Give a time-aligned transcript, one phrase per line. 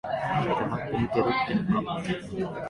[0.47, 1.93] 黙って見てろってのか。